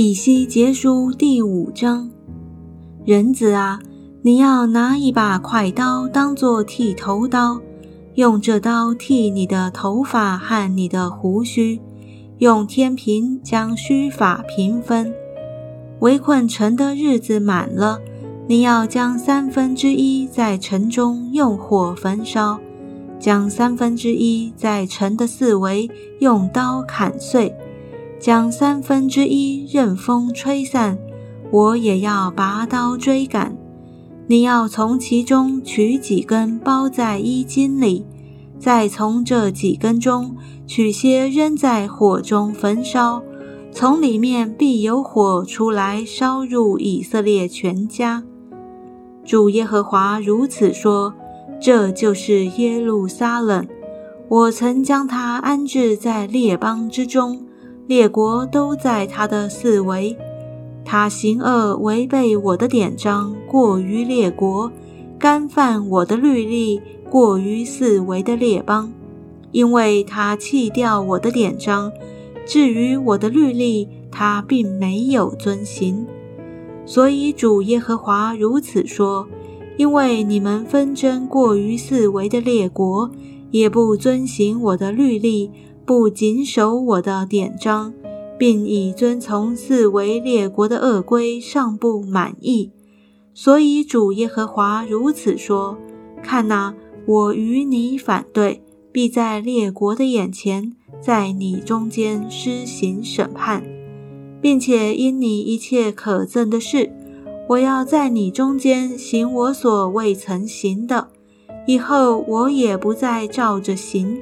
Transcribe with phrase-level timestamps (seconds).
[0.00, 2.08] 以西结书第五章，
[3.04, 3.80] 人子啊，
[4.22, 7.60] 你要拿一把快刀当做剃头刀，
[8.14, 11.80] 用这刀剃你的头发和你的胡须，
[12.38, 15.12] 用天平将须发平分。
[15.98, 17.98] 围困城的日子满了，
[18.46, 22.60] 你要将三分之一在城中用火焚烧，
[23.18, 25.90] 将三分之一在城的四围
[26.20, 27.52] 用刀砍碎。
[28.18, 30.98] 将三分之一任风吹散，
[31.50, 33.56] 我也要拔刀追赶。
[34.26, 38.04] 你要从其中取几根包在衣襟里，
[38.58, 40.36] 再从这几根中
[40.66, 43.22] 取些扔在火中焚烧，
[43.70, 48.24] 从里面必有火出来烧入以色列全家。
[49.24, 51.14] 主耶和华如此说：
[51.60, 53.66] 这就是耶路撒冷，
[54.28, 57.47] 我曾将它安置在列邦之中。
[57.88, 60.14] 列国都在他的四围，
[60.84, 64.70] 他行恶违背我的典章，过于列国，
[65.18, 68.92] 干犯我的律例，过于四围的列邦，
[69.52, 71.90] 因为他弃掉我的典章，
[72.46, 76.06] 至于我的律例，他并没有遵行。
[76.84, 79.26] 所以主耶和华如此说：
[79.78, 83.10] 因为你们纷争过于四围的列国，
[83.50, 85.50] 也不遵行我的律例。
[85.88, 87.94] 不谨守我的典章，
[88.38, 92.70] 并以遵从四维列国的恶规，尚不满意，
[93.32, 95.78] 所以主耶和华如此说：
[96.22, 96.74] 看哪，
[97.06, 103.64] 我与你反对，必在列国的眼前，在你中间施行审判，
[104.42, 106.92] 并且因你一切可憎的事，
[107.48, 111.08] 我要在你中间行我所未曾行的，
[111.66, 114.18] 以后我也不再照着行。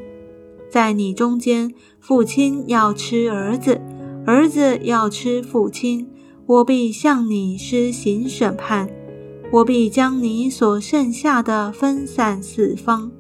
[0.76, 3.80] 在你中间，父亲要吃儿子，
[4.26, 6.06] 儿子要吃父亲。
[6.44, 8.86] 我必向你施行审判，
[9.50, 13.10] 我必将你所剩下的分散四方。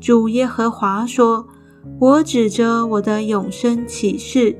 [0.00, 1.46] 主耶和华说
[2.00, 4.58] ：“我指着我的永生起誓，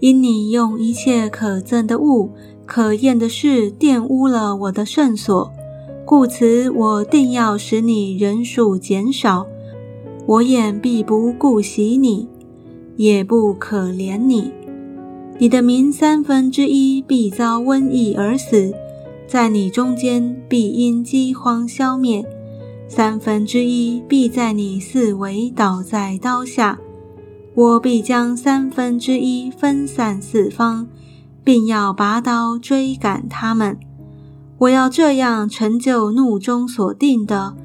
[0.00, 2.32] 因你用一切可憎的物、
[2.64, 5.52] 可厌的事玷污了我的圣所，
[6.06, 9.46] 故此我定要使你人数减少。”
[10.26, 12.28] 我眼必不顾惜你，
[12.96, 14.52] 也不可怜你。
[15.38, 18.72] 你的民三分之一必遭瘟疫而死，
[19.26, 22.22] 在你中间必因饥荒消灭；
[22.86, 26.78] 三分之一必在你四围倒在刀下。
[27.54, 30.86] 我必将三分之一分散四方，
[31.42, 33.76] 并要拔刀追赶他们。
[34.58, 37.56] 我要这样成就怒中所定的。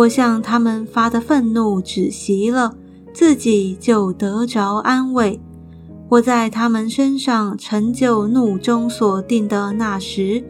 [0.00, 2.74] 我向他们发的愤怒止息了，
[3.12, 5.38] 自己就得着安慰。
[6.08, 10.42] 我在他们身上成就怒中所定的那时，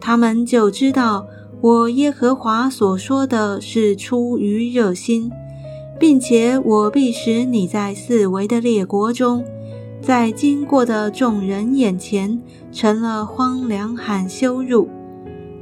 [0.00, 1.24] 他们就知道
[1.60, 5.30] 我耶和华所说的是出于热心，
[5.96, 9.44] 并且我必使你在四围的列国中，
[10.02, 14.88] 在经过的众人眼前成了荒凉和羞辱。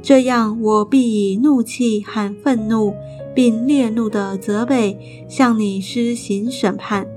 [0.01, 2.95] 这样，我必以怒气和愤怒。
[3.33, 7.07] 并烈怒的责备，向你施行审判。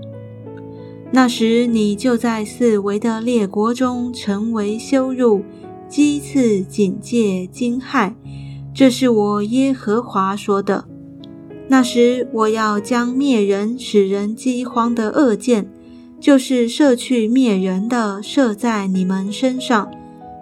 [1.11, 5.43] 那时，你就在四围的列国中成为羞辱、
[5.89, 8.15] 讥刺、警戒、惊骇。
[8.75, 10.87] 这是我耶和华说的。
[11.69, 15.71] 那时，我要将灭人、使人饥荒的恶箭，
[16.19, 19.91] 就是射去灭人的，射在你们身上，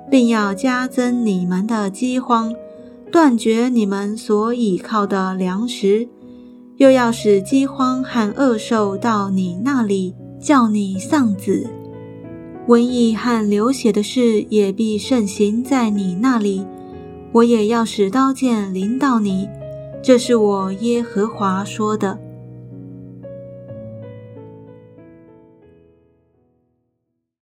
[0.09, 2.55] 并要加增你们的饥荒。
[3.11, 6.09] 断绝你们所倚靠的粮食，
[6.77, 11.69] 又要使饥荒和恶兽到你那里，叫你丧子。
[12.69, 16.65] 瘟疫和流血的事也必盛行在你那里。
[17.33, 19.49] 我也要使刀剑临到你。
[20.03, 22.19] 这是我耶和华说的。